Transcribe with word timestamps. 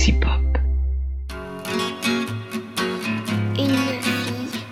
Sexy 0.00 0.12
Pop. 0.14 0.30
Une 3.58 3.76
fille. 4.00 4.62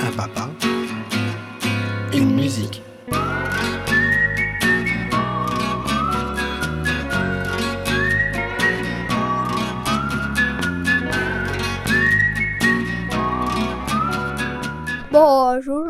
Un 0.00 0.12
papa. 0.16 0.48
Une 2.12 2.36
musique. 2.36 2.80
Bonjour. 15.10 15.86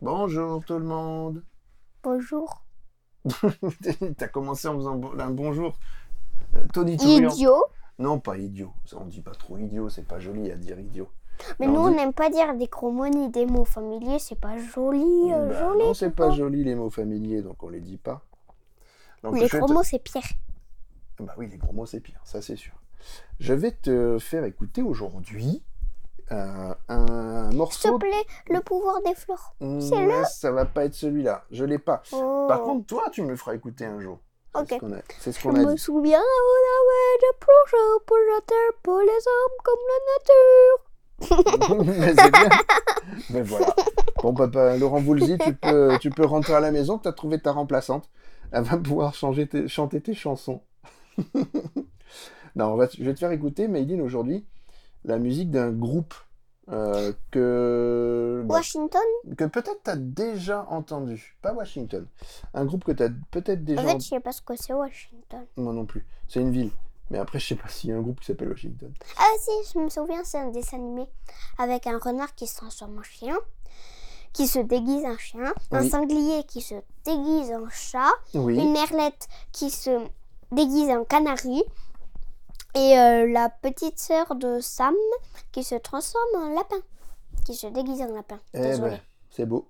Bonjour 0.00 0.64
tout 0.64 0.78
le 0.78 0.84
monde. 0.84 1.44
Bonjour. 2.02 2.65
T'as 4.16 4.28
commencé 4.28 4.68
en 4.68 4.76
faisant 4.76 5.00
un 5.18 5.30
bonjour. 5.30 5.78
Euh, 6.54 6.64
tonitruant. 6.72 7.30
Idiot. 7.30 7.64
Non, 7.98 8.18
pas 8.20 8.36
idiot. 8.38 8.72
On 8.94 9.04
dit 9.06 9.20
pas 9.20 9.32
trop 9.34 9.56
idiot, 9.58 9.88
c'est 9.88 10.06
pas 10.06 10.18
joli 10.18 10.50
à 10.50 10.56
dire 10.56 10.78
idiot. 10.78 11.08
Mais 11.60 11.66
Non, 11.66 11.72
nous, 11.72 11.80
on 11.80 11.90
n'aime 11.90 12.12
pas 12.12 12.30
dire 12.30 12.54
des 12.54 12.68
ni 13.14 13.28
des 13.30 13.46
mots 13.46 13.64
familiers. 13.64 14.18
C'est 14.18 14.38
pas 14.40 14.56
joli. 14.58 15.32
euh, 15.32 15.48
Bah, 15.48 15.58
joli. 15.58 15.78
non, 15.84 15.94
c'est 15.94 16.10
pas 16.10 16.30
joli 16.30 16.64
les 16.64 16.74
mots 16.74 16.90
familiers, 16.90 17.42
donc 17.42 17.62
on 17.62 17.68
les 17.68 17.80
dit 17.80 17.98
pas. 17.98 18.22
Donc, 19.22 19.38
Les 19.38 19.48
gros 19.48 19.66
te- 19.66 19.72
mots, 19.72 19.82
c'est 19.82 19.98
pire. 19.98 20.22
Bah 21.18 21.34
oui, 21.38 21.48
les 21.50 21.56
gros 21.56 21.72
mots 21.72 21.86
c'est 21.86 22.00
pire, 22.00 22.20
ça 22.24 22.42
c'est 22.42 22.56
sûr. 22.56 22.74
Je 23.40 23.54
vais 23.54 23.70
te 23.72 24.18
faire 24.18 24.44
écouter 24.44 24.82
aujourd'hui 24.82 25.62
euh, 26.32 26.74
un 26.88 27.42
S'il 27.50 27.52
te 27.52 27.56
morceau. 27.56 27.98
plaît, 27.98 28.24
le 28.50 28.60
pouvoir 28.60 29.00
des 29.02 29.14
fleurs. 29.14 29.54
Mm, 29.60 29.80
c'est 29.80 30.06
mais 30.06 30.24
ça 30.24 30.50
va 30.52 30.64
pas 30.64 30.84
être 30.84 30.94
celui-là, 30.94 31.44
je 31.50 31.64
l'ai 31.64 31.78
pas. 31.78 32.02
Oh. 32.12 32.46
Par 32.48 32.62
contre, 32.62 32.86
toi, 32.86 33.04
tu 33.12 33.22
me 33.22 33.30
le 33.30 33.36
feras 33.36 33.54
écouter 33.54 33.84
un 33.84 34.00
jour. 34.00 34.18
C'est 34.54 34.60
Ok. 34.62 34.68
ce 34.70 34.78
qu'on 34.78 34.92
a, 34.92 34.96
c'est 35.20 35.32
ce 35.32 35.40
Je 35.40 35.48
a 35.48 35.52
me 35.52 35.72
dit. 35.72 35.78
souviens, 35.78 36.18
des 37.20 37.38
projets 37.38 38.04
pour 38.06 38.16
la 38.16 38.40
terre, 38.46 38.72
pour 38.82 38.98
les 39.00 39.06
hommes 39.08 39.58
comme 39.64 39.82
la 39.92 39.98
nature. 40.16 41.84
Mais 42.00 42.14
c'est 42.14 42.30
bien. 42.30 42.48
Mais 43.30 43.42
voilà. 43.42 43.74
Bon, 44.22 44.34
papa, 44.34 44.76
Laurent 44.78 45.00
Voulzy, 45.00 45.36
tu 45.38 45.54
peux, 45.54 45.98
tu 46.00 46.10
peux 46.10 46.24
rentrer 46.24 46.54
à 46.54 46.60
la 46.60 46.70
maison, 46.72 46.98
tu 46.98 47.06
as 47.08 47.12
trouvé 47.12 47.38
ta 47.38 47.52
remplaçante. 47.52 48.08
Elle 48.52 48.62
va 48.64 48.76
pouvoir 48.78 49.14
changer 49.14 49.46
tes- 49.46 49.68
chanter 49.68 50.00
tes 50.00 50.14
chansons. 50.14 50.62
non, 52.56 52.72
on 52.72 52.76
va, 52.76 52.86
je 52.96 53.02
vais 53.04 53.12
te 53.14 53.18
faire 53.18 53.32
écouter, 53.32 53.68
Maïline, 53.68 54.00
aujourd'hui, 54.02 54.46
la 55.06 55.18
musique 55.18 55.50
d'un 55.50 55.70
groupe 55.70 56.14
euh, 56.68 57.12
que, 57.30 58.42
bah, 58.44 58.56
Washington? 58.56 59.00
que 59.36 59.44
peut-être 59.44 59.82
tu 59.84 59.90
as 59.90 59.96
déjà 59.96 60.66
entendu. 60.68 61.36
Pas 61.40 61.52
Washington. 61.54 62.06
Un 62.54 62.64
groupe 62.64 62.84
que 62.84 62.92
tu 62.92 63.04
as 63.04 63.08
peut-être 63.30 63.64
déjà 63.64 63.82
En 63.82 63.84
fait, 63.86 64.00
je 64.00 64.08
sais 64.08 64.20
pas 64.20 64.32
ce 64.32 64.42
que 64.42 64.54
c'est 64.56 64.72
Washington. 64.74 65.46
Moi 65.56 65.72
non 65.72 65.86
plus. 65.86 66.04
C'est 66.28 66.40
une 66.40 66.50
ville. 66.50 66.70
Mais 67.10 67.18
après, 67.18 67.38
je 67.38 67.46
sais 67.46 67.54
pas 67.54 67.68
s'il 67.68 67.90
y 67.90 67.92
a 67.92 67.96
un 67.96 68.00
groupe 68.00 68.18
qui 68.18 68.26
s'appelle 68.26 68.48
Washington. 68.48 68.92
Ah 69.16 69.22
si, 69.38 69.50
je 69.72 69.78
me 69.78 69.88
souviens, 69.88 70.24
c'est 70.24 70.38
un 70.38 70.50
dessin 70.50 70.78
animé 70.78 71.06
avec 71.58 71.86
un 71.86 71.98
renard 71.98 72.34
qui 72.34 72.48
se 72.48 72.56
transforme 72.56 72.98
en 72.98 73.02
chien, 73.04 73.36
qui 74.32 74.48
se 74.48 74.58
déguise 74.58 75.04
en 75.04 75.16
chien, 75.16 75.54
un 75.70 75.88
sanglier 75.88 76.42
qui 76.48 76.60
se 76.60 76.74
déguise 77.04 77.52
en 77.52 77.68
chat, 77.70 78.10
Oui. 78.34 78.56
une 78.58 78.72
merlette 78.72 79.28
qui 79.52 79.70
se 79.70 80.00
déguise 80.50 80.90
en 80.90 81.04
canari, 81.04 81.62
et 82.76 82.98
euh, 82.98 83.26
la 83.26 83.48
petite 83.48 83.98
sœur 83.98 84.34
de 84.34 84.60
Sam 84.60 84.94
qui 85.50 85.64
se 85.64 85.74
transforme 85.76 86.36
en 86.36 86.54
lapin, 86.54 86.76
qui 87.46 87.54
se 87.54 87.66
déguise 87.68 88.02
en 88.02 88.14
lapin. 88.14 88.38
Eh 88.52 88.58
ben, 88.58 89.00
c'est 89.30 89.46
beau. 89.46 89.68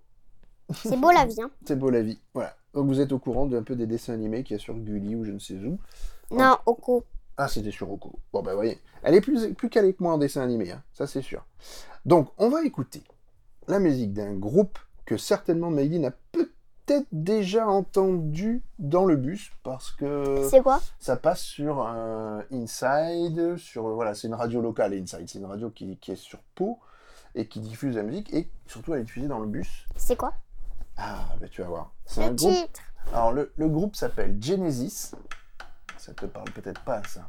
C'est 0.75 0.97
beau 0.97 1.13
la 1.13 1.25
vie, 1.25 1.41
hein 1.41 1.51
C'est 1.67 1.79
beau 1.79 1.91
la 1.91 2.03
vie. 2.03 2.21
Voilà. 2.35 2.57
Donc 2.75 2.89
vous 2.89 3.01
êtes 3.01 3.13
au 3.13 3.21
courant 3.21 3.47
d'un 3.47 3.63
peu 3.63 3.77
des 3.77 3.87
dessins 3.87 4.13
animés 4.13 4.43
qu'il 4.43 4.57
y 4.57 4.61
a 4.61 4.63
sur 4.63 4.75
Gulli 4.75 5.15
ou 5.15 5.25
je 5.25 5.31
ne 5.31 5.39
sais 5.39 5.55
où. 5.55 5.79
Non, 6.33 6.57
Oko. 6.67 7.05
Ah, 7.37 7.47
c'était 7.47 7.71
sur 7.71 7.91
Oko. 7.91 8.19
Bon, 8.33 8.43
ben, 8.43 8.55
voyez. 8.55 8.81
Elle 9.05 9.15
est 9.15 9.21
plus, 9.21 9.55
plus 9.55 9.71
calée 9.71 9.95
que 9.95 10.03
moi 10.03 10.13
en 10.13 10.19
dessin 10.19 10.43
animé, 10.43 10.73
hein. 10.73 10.83
ça 10.93 11.07
c'est 11.07 11.23
sûr. 11.23 11.47
Donc, 12.05 12.31
on 12.39 12.49
va 12.49 12.65
écouter 12.65 13.05
la 13.69 13.79
musique 13.79 14.13
d'un 14.13 14.35
groupe 14.35 14.79
que 15.05 15.17
certainement 15.17 15.71
Mayline 15.71 16.07
a 16.07 16.13
peut-être 16.87 17.07
déjà 17.13 17.67
entendu 17.67 18.63
dans 18.79 19.05
le 19.05 19.17
bus 19.17 19.51
parce 19.65 19.91
que 19.91 20.47
C'est 20.49 20.63
quoi? 20.63 20.81
ça 20.99 21.17
passe 21.17 21.41
sur 21.41 21.85
euh, 21.87 22.41
Inside, 22.53 23.57
sur 23.57 23.89
voilà, 23.89 24.15
c'est 24.15 24.29
une 24.29 24.35
radio 24.35 24.61
locale 24.61 24.95
Inside, 24.95 25.29
c'est 25.29 25.39
une 25.39 25.47
radio 25.47 25.71
qui, 25.71 25.97
qui 25.99 26.13
est 26.13 26.17
sur 26.17 26.39
Pau 26.55 26.79
et 27.35 27.47
qui 27.49 27.61
diffuse 27.61 27.97
la 27.97 28.03
musique 28.03 28.33
et 28.33 28.49
surtout 28.67 28.95
elle 28.95 29.01
est 29.01 29.05
diffusée 29.05 29.29
dans 29.29 29.41
le 29.41 29.47
bus. 29.47 29.87
C'est 29.97 30.17
quoi? 30.17 30.33
Ah, 30.97 31.27
ben 31.41 31.49
tu 31.49 31.61
vas 31.63 31.69
voir. 31.69 31.93
C'est 32.07 32.25
un 32.25 32.33
groupe. 32.33 32.55
titre. 32.55 32.81
Alors 33.13 33.33
le, 33.33 33.53
le 33.57 33.69
groupe 33.69 33.95
s'appelle 33.97 34.39
Genesis. 34.41 35.13
Ça 35.99 36.15
te 36.15 36.25
parle 36.27 36.51
peut-être 36.53 36.81
pas 36.83 37.03
ça. 37.05 37.29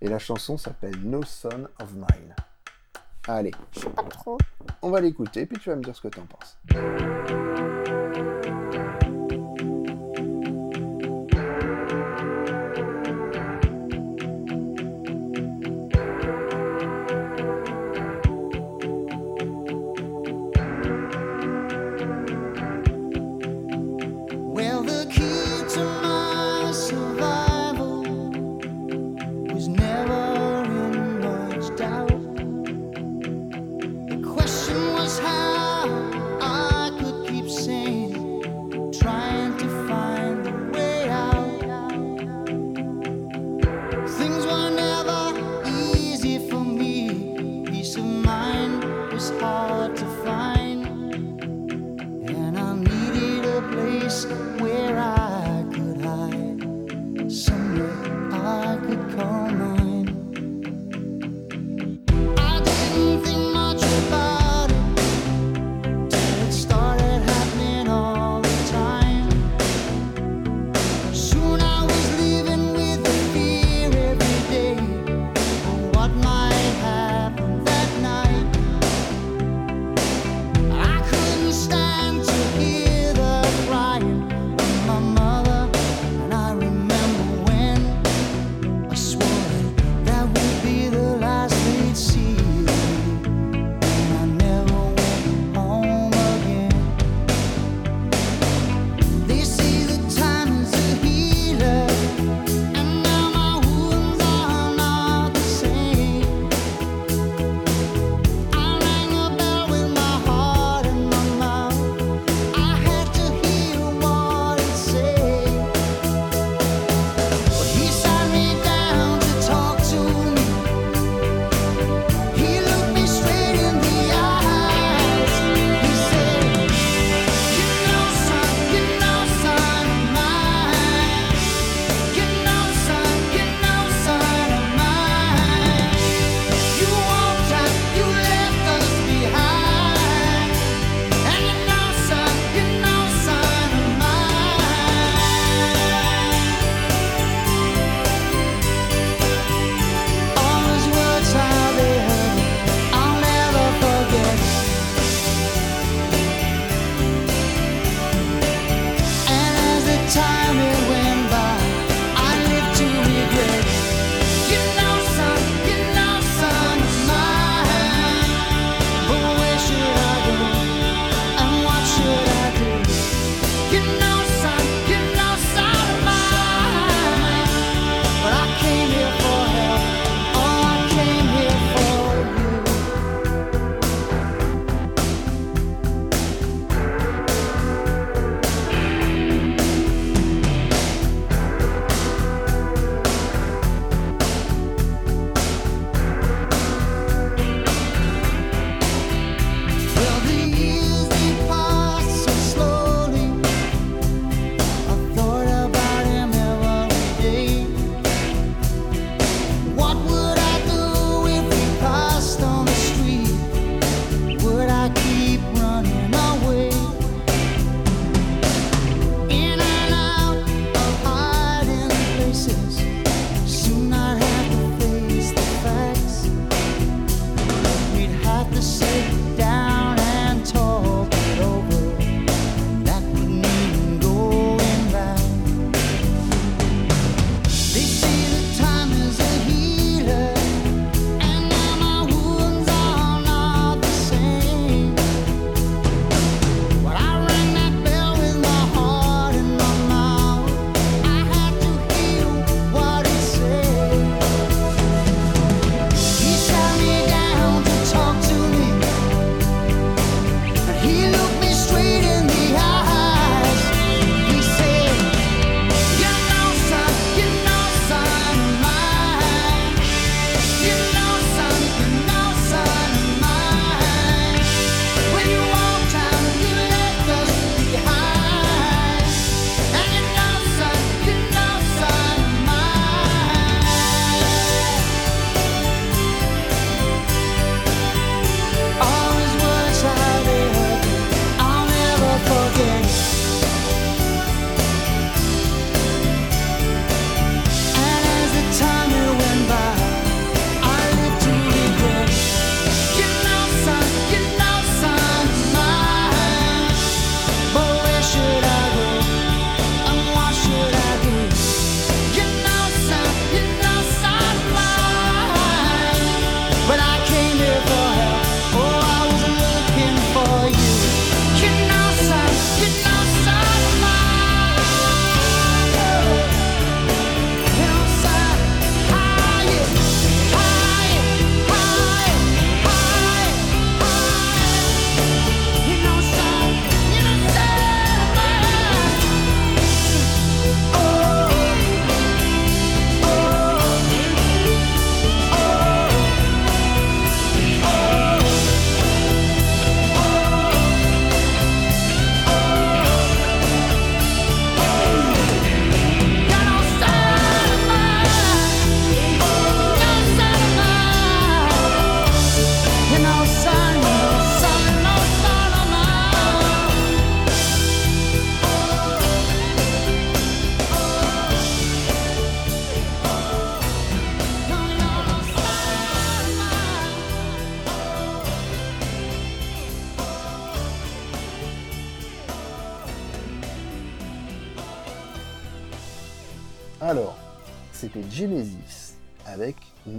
Et 0.00 0.08
la 0.08 0.18
chanson 0.18 0.56
s'appelle 0.56 0.96
No 1.02 1.22
Son 1.24 1.66
of 1.80 1.92
Mine. 1.94 2.34
Allez, 3.28 3.52
Je 3.72 3.80
sais 3.80 3.90
pas 3.90 4.02
trop. 4.04 4.38
on 4.80 4.90
va 4.90 5.00
l'écouter 5.00 5.46
puis 5.46 5.58
tu 5.58 5.68
vas 5.70 5.76
me 5.76 5.82
dire 5.82 5.94
ce 5.94 6.00
que 6.00 6.08
t'en 6.08 6.22
penses. 6.26 6.58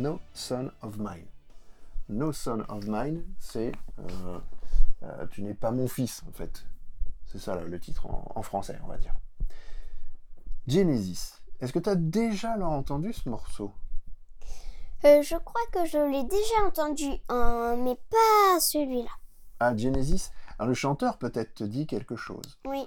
No 0.03 0.19
Son 0.33 0.69
of 0.81 0.97
Mine. 0.97 1.27
No 2.09 2.33
Son 2.33 2.59
of 2.67 2.85
Mine, 2.87 3.23
c'est 3.39 3.71
euh, 3.99 4.39
euh, 5.03 5.27
Tu 5.27 5.41
n'es 5.43 5.53
pas 5.53 5.71
mon 5.71 5.87
fils, 5.87 6.23
en 6.27 6.31
fait. 6.33 6.65
C'est 7.25 7.39
ça 7.39 7.55
le 7.55 7.79
titre 7.79 8.07
en, 8.07 8.29
en 8.35 8.41
français, 8.41 8.77
on 8.83 8.87
va 8.87 8.97
dire. 8.97 9.13
Genesis. 10.67 11.41
Est-ce 11.61 11.71
que 11.71 11.79
tu 11.79 11.89
as 11.89 11.95
déjà 11.95 12.57
entendu 12.67 13.13
ce 13.13 13.29
morceau? 13.29 13.71
Euh, 15.05 15.21
je 15.21 15.37
crois 15.37 15.61
que 15.71 15.85
je 15.85 15.97
l'ai 15.97 16.25
déjà 16.25 16.67
entendu, 16.67 17.09
hein, 17.29 17.77
mais 17.79 17.95
pas 17.95 18.59
celui-là. 18.59 19.11
Ah, 19.61 19.73
Genesis? 19.73 20.31
Alors, 20.59 20.67
le 20.67 20.73
chanteur 20.73 21.17
peut-être 21.17 21.53
te 21.53 21.63
dit 21.63 21.87
quelque 21.87 22.17
chose. 22.17 22.59
Oui. 22.65 22.85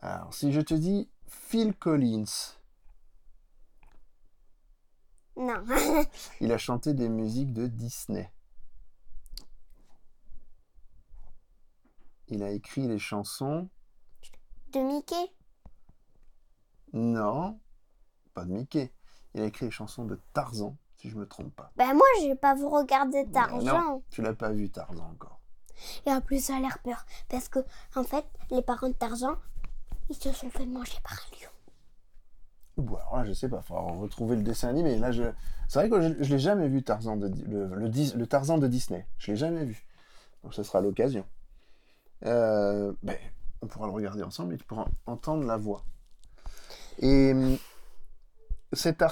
Alors, 0.00 0.32
si 0.32 0.52
je 0.52 0.62
te 0.62 0.72
dis 0.72 1.10
Phil 1.26 1.74
Collins, 1.74 2.24
Non. 5.36 5.64
il 6.40 6.52
a 6.52 6.58
chanté 6.58 6.94
des 6.94 7.08
musiques 7.08 7.52
de 7.52 7.66
Disney. 7.66 8.32
Il 12.28 12.42
a 12.42 12.50
écrit 12.50 12.86
les 12.86 12.98
chansons. 12.98 13.68
de 14.72 14.80
Mickey? 14.80 15.32
Non, 16.92 17.60
pas 18.32 18.44
de 18.44 18.52
Mickey. 18.52 18.92
Il 19.34 19.42
a 19.42 19.46
écrit 19.46 19.66
les 19.66 19.70
chansons 19.70 20.04
de 20.04 20.18
Tarzan, 20.32 20.76
si 20.96 21.10
je 21.10 21.16
me 21.16 21.26
trompe 21.26 21.54
pas. 21.54 21.72
Ben 21.76 21.92
moi, 21.92 22.06
j'ai 22.20 22.36
pas 22.36 22.54
vous 22.54 22.70
regarder 22.70 23.26
Tarzan. 23.30 24.02
Tu 24.10 24.22
l'as 24.22 24.32
pas 24.34 24.52
vu 24.52 24.70
Tarzan 24.70 25.10
encore. 25.10 25.40
Et 26.06 26.10
en 26.12 26.20
plus, 26.20 26.44
ça 26.44 26.56
a 26.56 26.60
l'air 26.60 26.78
peur. 26.78 27.04
Parce 27.28 27.48
que, 27.48 27.58
en 27.96 28.04
fait, 28.04 28.24
les 28.50 28.62
parents 28.62 28.88
de 28.88 28.94
Tarzan, 28.94 29.36
ils 30.08 30.16
se 30.16 30.32
sont 30.32 30.50
fait 30.50 30.66
manger 30.66 30.98
par 31.02 31.12
un 31.14 31.36
lion. 31.36 31.50
Ou 32.76 32.96
alors 32.96 33.16
là, 33.16 33.24
je 33.24 33.32
sais 33.32 33.48
pas, 33.48 33.60
il 33.62 33.66
faudra 33.66 33.82
retrouver 33.82 34.36
le 34.36 34.42
dessin 34.42 34.68
animé. 34.68 34.96
Là, 34.98 35.12
je... 35.12 35.22
C'est 35.68 35.78
vrai 35.78 35.88
que 35.88 36.00
je, 36.00 36.22
je 36.22 36.34
l'ai 36.34 36.38
jamais 36.38 36.68
vu, 36.68 36.82
Tarzan 36.82 37.16
le, 37.16 38.24
Tarzan 38.26 38.58
de 38.58 38.66
Disney. 38.66 39.06
Je 39.18 39.30
l'ai 39.30 39.36
jamais 39.36 39.64
vu. 39.64 39.86
Donc, 40.42 40.54
ce 40.54 40.62
sera 40.62 40.80
l'occasion. 40.80 41.24
Euh, 42.26 42.92
ben, 43.02 43.16
on 43.62 43.66
pourra 43.66 43.86
le 43.86 43.92
regarder 43.92 44.22
ensemble 44.22 44.54
et 44.54 44.58
tu 44.58 44.64
pourras 44.64 44.86
entendre 45.06 45.44
la 45.44 45.56
voix. 45.56 45.84
Et 46.98 47.32
cette, 48.72 49.04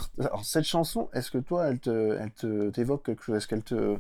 chanson, 0.62 1.09
est-ce 1.12 1.31
que 1.31 1.38
toi, 1.38 1.69
elle 1.69 1.78
te, 1.78 2.19
elle 2.19 2.33
te 2.33 2.71
t'évoque 2.71 3.04
quelque 3.04 3.23
chose? 3.23 3.37
Est-ce 3.37 3.49
qu'elle 3.49 3.62
te, 3.62 3.97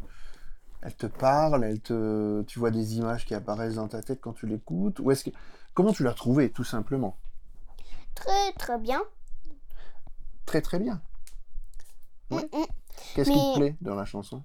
elle 0.82 0.94
te 0.94 1.06
parle? 1.06 1.64
Elle 1.64 1.80
te, 1.80 2.42
tu 2.42 2.58
vois 2.58 2.70
des 2.70 2.96
images 2.96 3.24
qui 3.26 3.34
apparaissent 3.34 3.76
dans 3.76 3.88
ta 3.88 4.02
tête 4.02 4.20
quand 4.20 4.32
tu 4.32 4.46
l'écoutes? 4.46 4.96
Que, 4.96 5.30
comment 5.74 5.92
tu 5.92 6.02
l'as 6.02 6.14
trouvée, 6.14 6.50
tout 6.50 6.64
simplement? 6.64 7.16
Très, 8.14 8.52
très 8.58 8.78
bien. 8.78 9.00
Très 10.52 10.60
très 10.60 10.78
bien. 10.78 11.00
Ouais. 12.30 12.42
Mm, 12.52 12.58
mm. 12.58 12.66
Qu'est-ce 13.14 13.30
qui 13.30 13.36
te 13.38 13.58
Mais- 13.58 13.70
plaît 13.70 13.76
dans 13.80 13.94
la 13.94 14.04
chanson? 14.04 14.44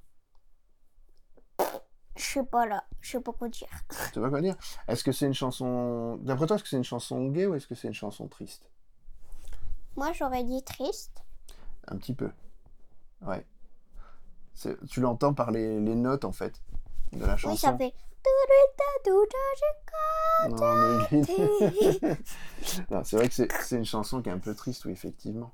Je 2.16 2.24
sais 2.24 2.46
pas 2.46 2.66
là. 2.66 2.86
Je 3.02 3.12
sais 3.12 3.20
pas 3.20 3.34
quoi 3.34 3.50
dire. 3.50 3.68
Tu 3.90 3.96
sais 4.14 4.22
pas 4.22 4.30
quoi 4.30 4.40
dire? 4.40 4.56
Est-ce 4.88 5.04
que 5.04 5.12
c'est 5.12 5.26
une 5.26 5.34
chanson. 5.34 6.16
D'après 6.22 6.48
toi, 6.48 6.56
est-ce 6.56 6.64
que 6.64 6.70
c'est 6.70 6.78
une 6.78 6.86
chanson 6.86 7.28
gay 7.28 7.46
ou 7.46 7.56
est-ce 7.56 7.68
que 7.68 7.76
c'est 7.76 7.90
une 7.90 7.94
chanson 7.94 8.30
triste? 8.30 8.70
Moi, 9.98 10.14
j'aurais 10.14 10.46
dit 10.46 10.64
triste. 10.64 11.26
Un 11.90 11.98
petit 11.98 12.14
peu. 12.14 12.32
Ouais. 13.22 13.46
Tu 14.90 15.02
l'entends 15.02 15.34
par 15.34 15.52
les, 15.52 15.78
les 15.82 15.96
notes 15.96 16.24
en 16.24 16.32
fait 16.32 16.62
de 17.12 17.26
la 17.26 17.36
chanson. 17.36 17.52
Oui, 17.52 17.58
ça 17.58 17.78
fait. 17.78 17.94
Non, 20.48 20.78
mais 21.12 21.22
non, 22.92 23.04
c'est 23.04 23.18
vrai 23.18 23.28
que 23.28 23.34
c'est 23.34 23.76
une 23.76 23.84
chanson 23.84 24.22
qui 24.22 24.30
est 24.30 24.32
un 24.32 24.40
peu 24.40 24.56
triste, 24.56 24.86
oui, 24.86 24.94
effectivement. 24.94 25.52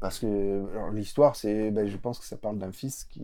Parce 0.00 0.18
que 0.18 0.90
l'histoire, 0.92 1.36
c'est, 1.36 1.70
ben, 1.70 1.86
je 1.86 1.96
pense 1.96 2.18
que 2.18 2.24
ça 2.24 2.36
parle 2.36 2.58
d'un 2.58 2.72
fils 2.72 3.04
qui 3.04 3.22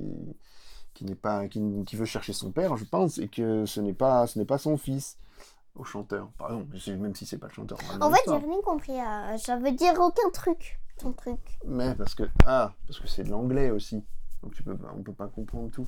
qui 0.94 1.04
n'est 1.04 1.14
pas, 1.14 1.46
qui, 1.46 1.60
qui 1.86 1.94
veut 1.94 2.06
chercher 2.06 2.32
son 2.32 2.52
père, 2.52 2.74
je 2.78 2.84
pense, 2.86 3.18
et 3.18 3.28
que 3.28 3.66
ce 3.66 3.80
n'est 3.82 3.92
pas, 3.92 4.26
ce 4.26 4.38
n'est 4.38 4.46
pas 4.46 4.56
son 4.56 4.78
fils 4.78 5.18
au 5.74 5.84
chanteur. 5.84 6.30
Par 6.38 6.48
exemple, 6.52 6.78
c'est- 6.80 6.96
même 6.96 7.14
si 7.14 7.26
c'est 7.26 7.36
pas 7.36 7.48
le 7.48 7.52
chanteur. 7.52 7.76
En 8.00 8.10
fait, 8.10 8.22
j'ai 8.26 8.46
rien 8.46 8.60
compris. 8.62 8.98
à- 8.98 9.36
Ça 9.36 9.56
veut 9.58 9.72
dire 9.72 9.92
aucun 10.00 10.30
truc. 10.32 10.80
Ton 10.98 11.12
truc. 11.12 11.38
Mais 11.66 11.94
parce 11.94 12.14
que 12.14 12.22
ah, 12.46 12.72
parce 12.86 12.98
que 12.98 13.06
c'est 13.08 13.24
de 13.24 13.30
l'anglais 13.30 13.70
aussi, 13.70 14.02
donc 14.42 14.54
tu 14.54 14.62
peux, 14.62 14.74
pas- 14.74 14.90
on 14.96 15.02
peut 15.02 15.12
pas 15.12 15.26
comprendre 15.28 15.70
tout. 15.70 15.86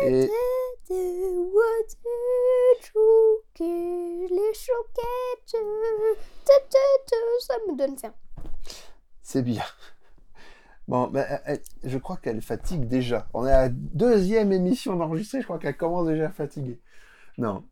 Et 0.00 0.28
les 4.30 4.54
choquettes. 4.54 5.56
Ça 7.40 7.54
me 7.68 7.76
donne 7.76 7.96
faim. 7.98 8.14
C'est 9.28 9.42
bien. 9.42 9.62
Bon, 10.88 11.06
ben, 11.08 11.26
elle- 11.28 11.60
elle- 11.84 11.90
je 11.90 11.98
crois 11.98 12.16
qu'elle 12.16 12.40
fatigue 12.40 12.86
déjà. 12.88 13.28
On 13.34 13.44
est 13.46 13.52
à 13.52 13.62
la 13.64 13.68
deuxième 13.68 14.52
émission 14.52 14.96
d'enregistrer, 14.96 15.40
je 15.40 15.44
crois 15.44 15.58
qu'elle 15.58 15.76
commence 15.76 16.06
déjà 16.08 16.28
à 16.28 16.30
fatiguer. 16.30 16.80
Non. 17.36 17.62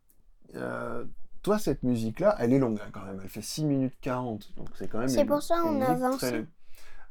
Euh, 0.55 1.03
toi, 1.41 1.59
cette 1.59 1.83
musique-là, 1.83 2.37
elle 2.41 2.53
est 2.53 2.59
longue 2.59 2.79
hein, 2.85 2.91
quand 2.93 3.01
même. 3.07 3.19
Elle 3.23 3.31
fait 3.31 3.41
6 3.41 3.65
minutes 3.65 3.95
40. 4.03 4.55
Donc 4.59 4.69
c'est 4.75 4.87
quand 4.87 4.99
même. 4.99 5.09
C'est 5.09 5.25
pour 5.25 5.43
ça 5.43 5.57
une 5.63 5.63
on 5.63 5.81
a 5.81 5.89
musique 5.93 6.05
avancé. 6.05 6.29
très- 6.31 6.47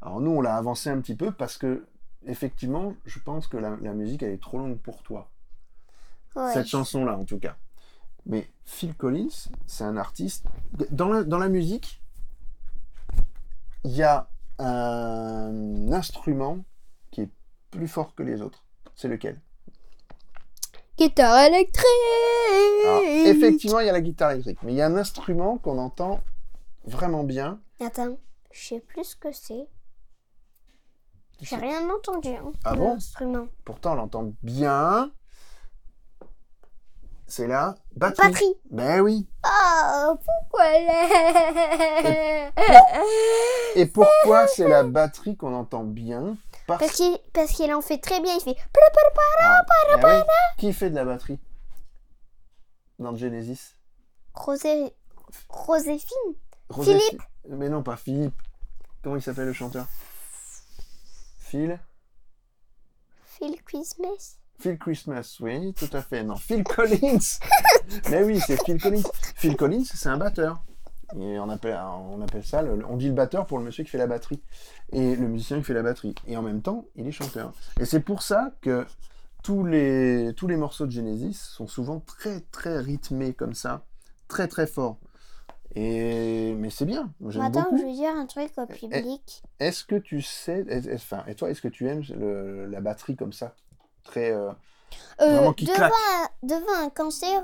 Alors 0.03 0.21
nous, 0.21 0.29
on 0.29 0.41
l'a 0.41 0.55
avancé 0.57 0.91
un 0.91 1.01
petit 1.01 1.15
peu 1.15 1.31
parce 1.31 1.57
que, 1.57 1.87
effectivement, 2.27 2.93
je 3.05 3.17
pense 3.17 3.47
que 3.47 3.57
la, 3.57 3.75
la 3.81 3.93
musique, 3.93 4.21
elle 4.21 4.33
est 4.33 4.41
trop 4.41 4.59
longue 4.59 4.77
pour 4.77 5.01
toi. 5.01 5.31
Ouais. 6.35 6.53
Cette 6.53 6.67
chanson-là, 6.67 7.17
en 7.17 7.25
tout 7.25 7.39
cas. 7.39 7.55
Mais 8.27 8.47
Phil 8.65 8.93
Collins, 8.93 9.47
c'est 9.65 9.85
un 9.85 9.97
artiste. 9.97 10.45
Dans 10.91 11.09
la, 11.09 11.23
dans 11.23 11.39
la 11.39 11.49
musique, 11.49 11.99
il 13.85 13.91
y 13.91 14.03
a 14.03 14.27
un 14.59 15.91
instrument 15.91 16.59
qui 17.12 17.21
est 17.21 17.29
plus 17.71 17.88
fort 17.88 18.15
que 18.15 18.24
les 18.24 18.41
autres. 18.41 18.63
C'est 18.95 19.07
lequel? 19.07 19.39
Guitare 20.97 21.38
électrique. 21.47 21.85
Alors, 22.85 23.01
Effectivement, 23.03 23.79
il 23.81 23.88
y 23.88 23.89
a 23.89 23.93
la 23.93 24.01
guitare 24.01 24.31
électrique, 24.31 24.59
mais 24.63 24.71
il 24.71 24.75
y 24.77 24.81
a 24.81 24.85
un 24.85 24.95
instrument 24.95 25.57
qu'on 25.57 25.77
entend 25.77 26.21
vraiment 26.85 27.24
bien. 27.24 27.59
Attends, 27.81 28.17
je 28.53 28.67
sais 28.67 28.79
plus 28.79 29.03
ce 29.03 29.15
que 29.17 29.31
c'est. 29.33 29.67
J'ai 31.41 31.57
rien 31.57 31.89
entendu. 31.89 32.29
Hein, 32.29 32.53
Ah 32.63 32.75
bon? 32.75 32.97
Pourtant, 33.65 33.91
on 33.91 33.95
l'entend 33.95 34.33
bien. 34.41 35.12
C'est 37.27 37.48
la 37.48 37.75
batterie. 37.96 38.27
Batterie. 38.27 38.55
Ben 38.70 39.01
oui. 39.01 39.27
Oh, 39.46 40.15
pourquoi 40.24 40.65
elle 40.67 42.51
Et 43.75 43.86
pourquoi 43.88 44.48
c'est 44.48 44.67
la 44.67 44.84
batterie 44.84 45.36
qu'on 45.36 45.53
entend 45.53 45.84
bien? 45.84 46.38
Parce 46.67 46.79
Parce 46.82 46.94
qu'il 46.94 47.17
parce 47.34 47.60
en 47.60 47.82
fait 47.82 47.98
très 47.98 48.20
bien. 48.22 48.34
Il 48.36 48.41
fait. 48.41 48.58
Ah, 49.39 49.62
eh 49.91 50.05
oui. 50.05 50.12
Qui 50.58 50.74
fait 50.74 50.89
de 50.89 50.96
la 50.96 51.05
batterie? 51.05 51.39
Dans 53.00 53.15
Genesis 53.15 53.75
Rosé... 54.34 54.94
Roséphine. 55.50 56.36
Rosé- 56.70 57.00
Philippe. 57.00 57.22
Mais 57.50 57.70
non, 57.70 57.84
pas 57.84 57.98
Philippe. 57.98 58.39
Comment 59.03 59.17
il 59.17 59.22
s'appelle 59.22 59.46
le 59.46 59.53
chanteur? 59.53 59.86
Phil? 61.39 61.79
Phil 63.25 63.62
Christmas. 63.63 64.38
Phil 64.59 64.77
Christmas, 64.77 65.38
oui, 65.41 65.74
tout 65.74 65.89
à 65.93 66.01
fait. 66.01 66.24
Non, 66.24 66.35
Phil 66.35 66.63
Collins 66.63 67.39
Mais 68.09 68.24
oui, 68.24 68.39
c'est 68.45 68.63
Phil 68.63 68.81
Collins. 68.81 69.03
Phil 69.35 69.55
Collins, 69.55 69.83
c'est 69.85 70.09
un 70.09 70.17
batteur. 70.17 70.63
Et 71.15 71.38
on 71.39 71.50
appelle, 71.50 71.77
on 72.09 72.21
appelle 72.21 72.43
ça, 72.43 72.62
le- 72.63 72.83
on 72.88 72.97
dit 72.97 73.07
le 73.09 73.13
batteur 73.13 73.45
pour 73.45 73.59
le 73.59 73.63
monsieur 73.65 73.83
qui 73.83 73.89
fait 73.91 73.97
la 74.00 74.07
batterie. 74.07 74.41
Et 74.91 75.15
le 75.15 75.27
musicien 75.27 75.57
qui 75.57 75.63
fait 75.63 75.74
la 75.74 75.83
batterie. 75.83 76.15
Et 76.27 76.35
en 76.38 76.41
même 76.41 76.62
temps, 76.62 76.85
il 76.95 77.05
est 77.07 77.12
chanteur. 77.12 77.53
Et 77.79 77.85
c'est 77.85 78.00
pour 78.00 78.21
ça 78.24 78.51
que 78.62 78.85
tous 79.43 79.63
les, 79.65 80.33
tous 80.35 80.47
les 80.47 80.57
morceaux 80.57 80.88
de 80.88 80.91
Genesis 80.91 81.33
sont 81.39 81.67
souvent 81.67 82.00
très 82.00 82.39
très 82.51 82.79
rythmés 82.79 83.33
comme 83.33 83.53
ça. 83.53 83.83
Très 84.27 84.47
très 84.47 84.65
forts. 84.65 84.97
Et... 85.75 86.55
Mais 86.57 86.69
c'est 86.69 86.85
bien, 86.85 87.12
Attends, 87.41 87.50
beaucoup. 87.63 87.77
je 87.77 87.83
vais 87.83 87.93
dire 87.93 88.15
un 88.15 88.25
truc 88.25 88.50
au 88.57 88.65
public. 88.65 89.43
Est-ce 89.59 89.83
que 89.83 89.95
tu 89.95 90.21
sais, 90.21 90.65
enfin, 90.93 91.24
et 91.27 91.35
toi, 91.35 91.50
est-ce 91.51 91.62
que 91.62 91.67
tu 91.67 91.88
aimes 91.88 92.01
le- 92.17 92.65
la 92.65 92.79
batterie 92.81 93.15
comme 93.15 93.33
ça? 93.33 93.53
Très. 94.05 94.31
euh, 94.31 94.51
Euh, 95.21 95.31
vraiment 95.35 95.53
qui 95.53 95.65
devant, 95.65 95.75
claque. 95.75 95.91
un, 95.93 96.29
devant 96.47 96.77
un 96.85 96.89
cancer. 96.89 97.43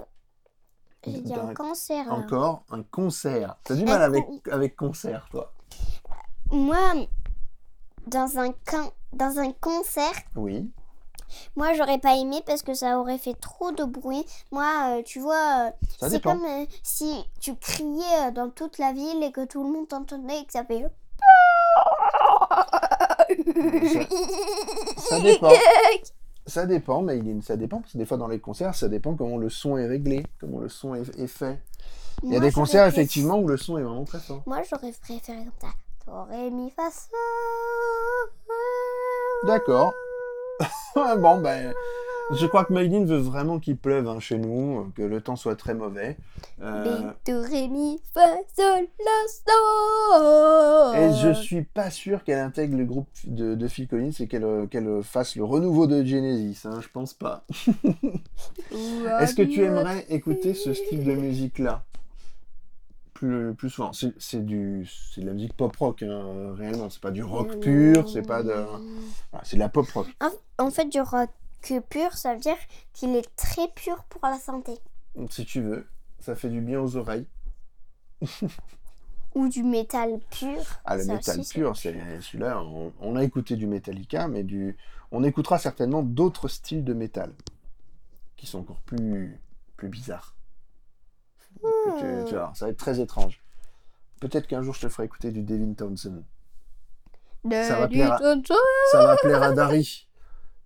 J'ai 1.06 1.20
dit 1.22 1.34
un 1.34 1.54
cancer. 1.54 2.06
là. 2.06 2.14
Encore 2.14 2.64
un 2.70 2.84
concert. 2.84 3.56
T'as 3.64 3.76
du 3.76 3.84
mal 3.86 4.02
avec, 4.02 4.26
avec 4.52 4.76
concert, 4.76 5.28
toi 5.32 5.52
Moi, 6.52 6.78
dans 8.08 8.38
un, 8.38 8.52
can- 8.66 8.92
dans 9.14 9.40
un 9.40 9.52
concert, 9.54 10.14
Oui. 10.36 10.70
moi 11.56 11.74
j'aurais 11.74 11.98
pas 11.98 12.16
aimé 12.18 12.42
parce 12.46 12.62
que 12.62 12.74
ça 12.76 13.00
aurait 13.00 13.18
fait 13.18 13.34
trop 13.34 13.72
de 13.72 13.84
bruit. 13.84 14.26
Moi, 14.52 14.98
euh, 15.00 15.02
tu 15.04 15.20
vois, 15.20 15.68
euh, 15.68 15.72
Ça 16.00 16.08
c'est 16.10 16.18
dépend. 16.18 16.34
comme 16.36 16.46
euh, 16.46 16.66
si 16.84 17.26
tu 17.40 17.56
criais 17.56 18.28
euh, 18.28 18.32
dans 18.32 18.50
toute 18.52 18.78
la 18.78 18.92
ville 18.94 19.24
et 19.24 19.32
que 19.32 19.46
tout 19.46 19.64
le 19.64 19.72
monde 19.72 19.88
t'entendait 19.88 20.40
et 20.42 20.46
que 20.46 20.52
ça 20.54 20.64
fait. 20.66 20.86
Ça 24.98 25.20
dépend. 25.20 25.50
Ça 26.48 26.66
dépend, 26.66 27.02
mais 27.02 27.20
il- 27.20 27.44
ça 27.44 27.56
dépend, 27.56 27.80
parce 27.82 27.94
que 27.94 27.98
des 27.98 28.06
fois 28.06 28.18
dans 28.18 28.28
les 28.28 28.40
concerts, 28.40 28.74
ça 28.76 28.88
dépend 28.90 29.16
comment 29.16 29.38
le 29.38 29.50
son 29.50 29.78
est 29.78 29.88
réglé, 29.88 30.26
comment 30.40 30.60
le 30.60 30.70
son 30.70 30.96
est, 30.96 31.08
est 31.20 31.28
fait. 31.28 31.60
Il 32.24 32.30
y 32.30 32.36
a 32.36 32.40
Moi, 32.40 32.48
des 32.50 32.54
concerts, 32.54 32.86
effectivement, 32.88 33.40
où 33.40 33.48
le 33.48 33.58
son 33.58 33.78
est 33.78 33.84
vraiment 33.84 34.06
très 34.06 34.20
fort. 34.20 34.44
Moi, 34.46 34.62
j'aurais 34.70 34.92
préféré 34.92 35.38
comme 35.38 35.52
ça. 35.62 35.68
T'aurais 36.06 36.50
mis 36.50 36.70
face. 36.72 37.10
D'accord. 39.44 39.94
bon, 40.96 41.42
ben, 41.42 41.74
je 42.34 42.46
crois 42.48 42.66
que 42.66 42.74
Maïline 42.74 43.06
veut 43.06 43.18
vraiment 43.18 43.60
qu'il 43.60 43.78
pleuve 43.78 44.08
hein, 44.08 44.20
chez 44.20 44.38
nous, 44.38 44.92
que 44.96 45.02
le 45.02 45.22
temps 45.22 45.36
soit 45.36 45.56
très 45.56 45.74
mauvais. 45.74 46.18
Euh, 46.62 47.12
et 50.96 51.14
je 51.14 51.34
suis 51.34 51.64
pas 51.64 51.90
sûr 51.90 52.24
qu'elle 52.24 52.40
intègre 52.40 52.78
le 52.78 52.86
groupe 52.86 53.08
de, 53.26 53.56
de 53.56 53.68
Phil 53.68 53.88
Collins 53.88 54.12
et 54.20 54.28
qu'elle 54.28 54.44
euh, 54.44 54.68
qu'elle 54.68 55.04
fasse 55.04 55.36
le 55.36 55.44
renouveau 55.44 55.88
de 55.88 56.04
Genesis. 56.04 56.66
Hein, 56.66 56.80
je 56.82 56.88
pense 56.90 57.14
pas. 57.14 57.44
Est-ce 59.20 59.36
que 59.36 59.44
tu 59.44 59.64
aimerais 59.64 60.06
écouter 60.10 60.54
ce 60.54 60.74
style 60.74 61.04
de 61.04 61.14
musique-là? 61.14 61.84
Plus, 63.14 63.54
plus 63.54 63.70
souvent 63.70 63.92
C'est 63.94 64.44
du, 64.44 64.90
de 65.18 65.26
la 65.26 65.34
musique 65.34 65.54
pop 65.54 65.76
rock, 65.76 66.02
hein, 66.02 66.56
réellement. 66.58 66.90
C'est 66.90 67.02
pas 67.02 67.12
du 67.12 67.22
rock 67.22 67.60
pur, 67.60 68.10
c'est 68.10 68.26
pas 68.26 68.42
de, 68.42 68.52
voilà, 69.32 69.44
c'est 69.44 69.58
de 69.58 69.62
la 69.62 69.70
pop 69.70 69.88
rock. 69.92 70.08
En 70.58 70.72
fait, 70.72 70.86
du 70.86 71.00
rock 71.02 71.30
pur, 71.90 72.14
ça 72.18 72.34
veut 72.34 72.40
dire 72.40 72.58
qu'il 72.94 73.16
est 73.16 73.36
très 73.36 73.68
pur 73.70 74.04
pour 74.06 74.22
la 74.24 74.38
santé. 74.40 74.74
Si 75.30 75.46
tu 75.46 75.62
veux, 75.62 75.88
ça 76.20 76.36
fait 76.36 76.50
du 76.50 76.62
bien 76.62 76.80
aux 76.80 76.96
oreilles. 76.96 77.28
Ou 79.34 79.48
du 79.48 79.64
métal 79.64 80.20
pur. 80.30 80.62
Ah, 80.84 80.98
le 80.98 81.04
ça 81.04 81.14
métal 81.16 81.40
aussi, 81.40 81.54
pur, 81.54 81.78
c'est 81.78 81.96
celui-là. 82.22 82.62
On, 82.64 82.92
on 83.00 83.16
a 83.16 83.24
écouté 83.24 83.56
du 83.56 83.66
Metallica, 83.66 84.28
mais 84.28 84.44
du, 84.44 84.76
on 85.12 85.24
écoutera 85.24 85.58
certainement 85.58 86.04
d'autres 86.04 86.48
styles 86.50 86.84
de 86.84 86.94
métal 86.94 87.34
qui 88.36 88.46
sont 88.46 88.60
encore 88.60 88.82
plus, 88.82 89.40
plus 89.78 89.88
bizarres. 89.90 90.36
Que 91.62 92.26
tu- 92.28 92.34
voir, 92.36 92.56
ça 92.58 92.66
va 92.66 92.72
être 92.72 92.78
très 92.78 93.00
étrange. 93.00 93.42
Peut-être 94.20 94.48
qu'un 94.48 94.62
jour 94.64 94.74
je 94.74 94.82
te 94.82 94.90
ferai 94.90 95.06
écouter 95.06 95.32
du 95.32 95.44
Devin 95.44 95.74
Townsend. 95.74 96.24
Ça 97.44 97.80
va 97.80 97.88
plaire 97.88 98.14
à- 98.14 98.20
Ça 98.92 99.06
va 99.06 99.16
plaire 99.18 99.42
à 99.44 99.52
Dari. 99.54 100.08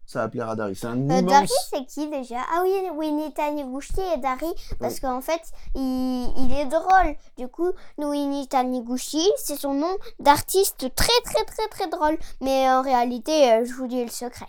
Ça 0.07 0.19
va 0.21 0.29
plaire 0.29 0.49
à 0.49 0.55
Dari. 0.55 0.75
C'est 0.75 0.85
un 0.87 1.01
Euh, 1.09 1.21
Dari, 1.21 1.45
immense. 1.47 1.67
c'est 1.71 1.85
qui 1.85 2.07
déjà? 2.09 2.37
Ah 2.53 2.61
oui, 2.63 2.71
Winnie 2.95 3.33
Taniguchi 3.33 3.99
et 4.13 4.17
Dari, 4.19 4.53
parce 4.79 4.99
qu'en 4.99 5.19
fait, 5.21 5.41
il, 5.73 6.31
il 6.37 6.53
est 6.53 6.65
drôle. 6.67 7.15
Du 7.37 7.47
coup, 7.47 7.71
Winnie 7.97 8.47
Taniguchi, 8.47 9.27
c'est 9.37 9.55
son 9.57 9.73
nom 9.73 9.97
d'artiste 10.19 10.93
très 10.95 11.21
très 11.23 11.43
très 11.45 11.67
très 11.69 11.87
drôle. 11.89 12.17
Mais 12.41 12.69
en 12.69 12.81
réalité, 12.83 13.51
euh, 13.53 13.65
je 13.65 13.73
vous 13.73 13.87
dis 13.87 14.03
le 14.03 14.11
secret. 14.11 14.45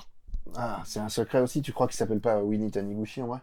Ah, 0.57 0.83
c'est 0.85 1.01
un 1.01 1.09
secret 1.09 1.41
aussi. 1.41 1.63
Tu 1.63 1.73
crois 1.73 1.87
qu'il 1.87 1.97
s'appelle 1.97 2.21
pas 2.21 2.39
Winnie 2.43 2.71
Taniguchi 2.71 3.23
en 3.23 3.27
vrai? 3.29 3.41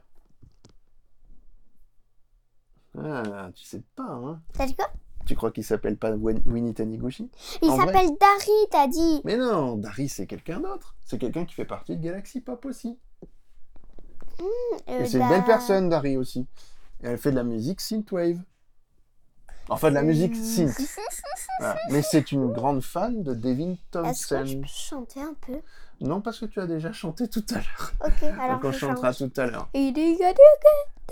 Ah, 2.98 3.50
tu 3.56 3.66
sais 3.66 3.82
pas, 3.96 4.04
hein 4.04 4.40
T'as 4.54 4.68
dit 4.68 4.76
quoi? 4.76 4.88
Tu 5.26 5.36
crois 5.36 5.52
qu'il 5.52 5.64
s'appelle 5.64 5.98
pas 5.98 6.12
Winnie 6.12 6.74
Taniguchi 6.74 7.30
Il 7.62 7.70
s'appelle 7.72 8.10
Dari, 8.20 8.68
t'as 8.72 8.88
dit. 8.88 9.22
Mais 9.24 9.38
non, 9.38 9.78
Dari 9.78 10.10
c'est 10.10 10.28
quelqu'un 10.28 10.60
d'autre. 10.60 10.96
C'est 11.06 11.18
quelqu'un 11.18 11.46
qui 11.46 11.54
fait 11.54 11.66
partie 11.66 11.96
de 11.98 12.04
Galaxy 12.04 12.42
Pop 12.42 12.66
aussi. 12.66 13.00
Euh, 14.90 15.00
Et 15.00 15.06
c'est 15.06 15.14
une 15.20 15.20
bah, 15.20 15.30
belle 15.30 15.46
personne, 15.46 15.90
Dari 15.90 16.18
aussi. 16.18 16.46
Et 17.04 17.08
elle 17.08 17.18
fait 17.18 17.32
de 17.32 17.36
la 17.38 17.44
musique 17.44 17.80
synthwave. 17.82 18.40
Enfin, 19.70 19.90
de 19.90 19.96
la 19.96 20.04
musique 20.04 20.36
synth. 20.36 20.76
Voilà. 21.60 21.78
Mais 21.90 22.02
c'est 22.02 22.32
une 22.34 22.52
grande 22.52 22.82
fan 22.84 23.24
de 23.24 23.34
Devin 23.34 23.76
Est-ce 24.06 24.28
que 24.28 24.46
je 24.46 24.58
peux 24.58 24.68
chanter 24.68 25.22
un 25.22 25.36
peu? 25.40 25.62
Non, 26.02 26.20
parce 26.20 26.40
que 26.40 26.46
tu 26.46 26.60
as 26.60 26.68
déjà 26.68 26.92
chanté 26.92 27.30
tout 27.30 27.46
à 27.52 27.56
l'heure. 27.56 27.94
Ok, 28.06 28.24
alors 28.24 28.56
Donc 28.56 28.66
on 28.66 28.72
je 28.72 28.80
chantera 28.80 29.14
chante. 29.14 29.34
tout 29.34 29.40
à 29.42 29.46
l'heure. 29.46 29.70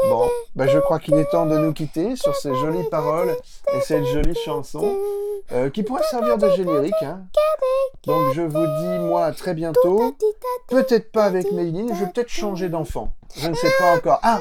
Il. 0.04 0.10
Bon, 0.10 0.30
bah, 0.56 0.68
je 0.68 0.80
crois 0.80 1.00
qu'il 1.00 1.14
est 1.16 1.30
temps 1.30 1.46
de 1.46 1.58
nous 1.58 1.74
quitter 1.74 2.16
sur 2.16 2.36
ces 2.36 2.54
jolies 2.56 2.88
paroles 2.90 3.36
et 3.74 3.82
cette 3.82 4.06
jolie 4.06 4.36
chanson 4.46 4.98
euh, 5.52 5.70
qui 5.70 5.84
pourrait 5.84 6.04
servir 6.10 6.38
de 6.38 6.50
générique. 6.52 6.94
hein. 7.02 7.26
Donc 8.06 8.34
je 8.34 8.42
vous 8.42 8.66
dis, 8.66 9.00
moi, 9.06 9.26
à 9.26 9.32
très 9.34 9.54
bientôt. 9.54 10.16
Peut-être 10.68 11.12
pas 11.12 11.26
avec 11.26 11.52
Méline, 11.52 11.94
je 11.94 12.06
vais 12.06 12.12
peut-être 12.12 12.30
changer 12.30 12.70
d'enfant. 12.70 13.14
Je 13.36 13.48
ne 13.50 13.54
sais 13.54 13.72
pas 13.78 13.96
encore. 13.96 14.20
Ah 14.24 14.40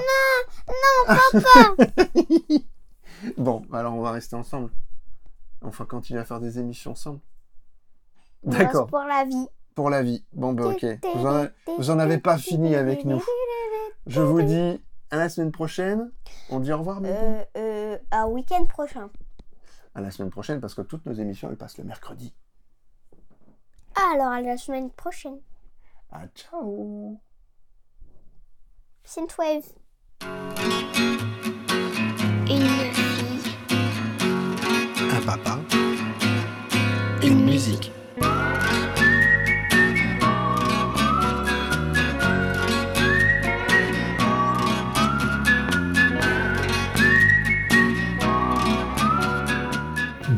Non, 0.69 1.17
papa 1.33 1.75
Bon, 3.37 3.63
alors 3.73 3.95
on 3.95 4.01
va 4.01 4.13
rester 4.13 4.37
ensemble. 4.37 4.71
On 5.63 5.69
va 5.69 5.85
continuer 5.85 6.21
à 6.21 6.25
faire 6.25 6.41
des 6.41 6.59
émissions 6.59 6.93
ensemble. 6.93 7.21
D'accord, 8.45 8.87
Pour 8.87 9.01
la 9.01 9.25
vie. 9.25 9.47
pour 9.75 9.91
la 9.91 10.03
vie. 10.03 10.25
Bon, 10.33 10.53
bah 10.55 10.69
ok. 10.69 10.87
Vous 11.15 11.27
en, 11.27 11.47
vous 11.77 11.91
en 11.91 11.99
avez 11.99 12.17
pas 12.19 12.39
fini 12.39 12.75
avec 12.75 13.05
nous. 13.05 13.23
Je 14.07 14.23
vous 14.23 14.41
dis 14.41 14.81
à 15.11 15.17
la 15.17 15.29
semaine 15.29 15.53
prochaine. 15.53 16.11
On 16.51 16.61
dit 16.61 16.73
au 16.73 16.79
revoir, 16.79 17.01
Euh, 17.05 17.45
euh, 17.57 17.99
à 18.11 18.29
week-end 18.29 18.65
prochain. 18.67 19.11
À 19.95 20.01
la 20.01 20.11
semaine 20.11 20.31
prochaine, 20.31 20.61
parce 20.61 20.75
que 20.75 20.83
toutes 20.83 21.05
nos 21.07 21.13
émissions, 21.15 21.51
elles 21.51 21.57
passent 21.57 21.79
le 21.79 21.85
mercredi. 21.85 22.33
Ah, 23.97 24.13
alors 24.15 24.29
à 24.29 24.41
la 24.41 24.57
semaine 24.57 24.91
prochaine. 24.91 25.39
Ah, 26.13 26.27
ciao 26.35 27.19
Synthwave. 29.05 29.65
Une 32.49 32.69
fille. 32.93 33.57
Un 35.11 35.27
papa. 35.27 35.59
Une 37.23 37.45
musique. 37.45 37.93